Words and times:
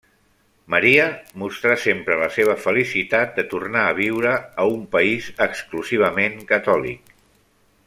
Maria 0.75 1.03
mostrà 1.41 1.75
sempre 1.83 2.17
la 2.21 2.29
seva 2.37 2.55
felicitat 2.63 3.37
de 3.41 3.45
tornar 3.53 3.85
a 3.89 3.93
viure 4.01 4.33
a 4.65 4.67
un 4.79 4.83
país 4.97 5.29
exclusivament 5.49 6.43
catòlic. 6.55 7.17